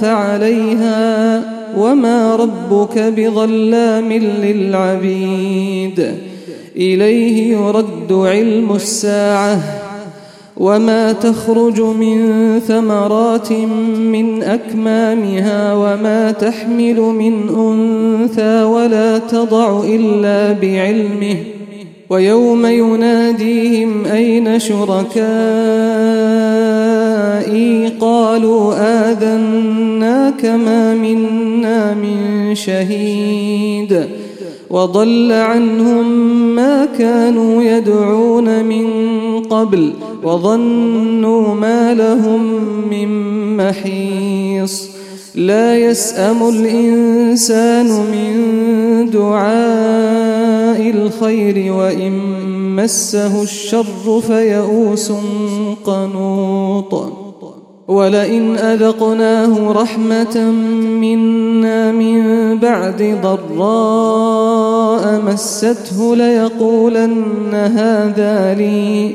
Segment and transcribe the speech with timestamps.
[0.00, 1.42] فعليها
[1.76, 6.14] وما ربك بظلام للعبيد.
[6.76, 9.58] إليه يرد علم الساعة
[10.56, 13.52] وما تخرج من ثمرات
[14.12, 21.36] من أكمامها وما تحمل من أنثى ولا تضع إلا بعلمه.
[22.10, 25.20] ويوم يناديهم أين شركائي
[28.00, 28.74] قالوا
[29.10, 34.06] آذناك ما منا من شهيد
[34.70, 36.06] وضل عنهم
[36.54, 38.86] ما كانوا يدعون من
[39.42, 42.42] قبل وظنوا ما لهم
[42.90, 43.10] من
[43.56, 44.90] محيص
[45.34, 52.12] لا يسأم الإنسان من دعاء الخير وإن
[52.76, 55.12] مسه الشر فيئوس
[55.84, 57.19] قنوط
[57.88, 60.50] ولئن أذقناه رحمة
[61.00, 69.14] منا من بعد ضراء مسته ليقولن هذا لي.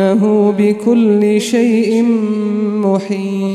[0.00, 2.02] إنه بكل شيء
[2.84, 3.50] محيط.